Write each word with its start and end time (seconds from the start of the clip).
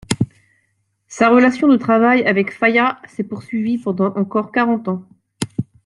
Sa 1.07 1.29
relation 1.29 1.67
de 1.67 1.77
travail 1.77 2.23
avec 2.25 2.51
Failla 2.51 2.99
s'est 3.07 3.23
poursuivie 3.23 3.77
pendant 3.77 4.07
encore 4.17 4.51
quarante 4.51 4.87
ans. 4.87 5.03